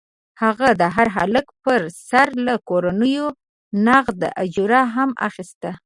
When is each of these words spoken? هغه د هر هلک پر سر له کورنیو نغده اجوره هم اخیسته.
هغه 0.43 0.67
د 0.81 0.83
هر 0.95 1.07
هلک 1.17 1.47
پر 1.63 1.81
سر 2.09 2.29
له 2.45 2.55
کورنیو 2.69 3.25
نغده 3.85 4.29
اجوره 4.43 4.81
هم 4.95 5.09
اخیسته. 5.27 5.71